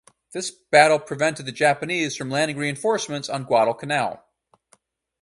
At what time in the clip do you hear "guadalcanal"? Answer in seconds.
3.43-4.23